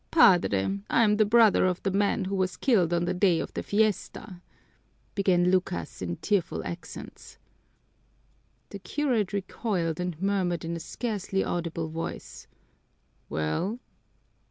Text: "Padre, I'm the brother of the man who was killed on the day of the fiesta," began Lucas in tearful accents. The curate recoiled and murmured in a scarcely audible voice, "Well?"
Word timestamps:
"Padre, 0.09 0.79
I'm 0.89 1.17
the 1.17 1.27
brother 1.27 1.67
of 1.67 1.83
the 1.83 1.91
man 1.91 2.25
who 2.25 2.33
was 2.35 2.57
killed 2.57 2.91
on 2.91 3.05
the 3.05 3.13
day 3.13 3.39
of 3.39 3.53
the 3.53 3.61
fiesta," 3.61 4.41
began 5.13 5.51
Lucas 5.51 6.01
in 6.01 6.15
tearful 6.15 6.65
accents. 6.65 7.37
The 8.69 8.79
curate 8.79 9.31
recoiled 9.31 9.99
and 9.99 10.19
murmured 10.19 10.65
in 10.65 10.75
a 10.75 10.79
scarcely 10.79 11.43
audible 11.43 11.89
voice, 11.89 12.47
"Well?" 13.29 13.79